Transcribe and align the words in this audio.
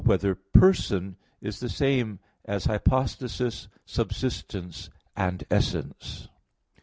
2] 0.03 0.07
Whether 0.07 0.33
"Person" 0.33 1.15
Is 1.41 1.59
the 1.59 1.69
Same 1.69 2.17
As 2.45 2.65
Hypostasis, 2.65 3.67
Subsistence, 3.85 4.89
and 5.15 5.43
Essence? 5.51 6.27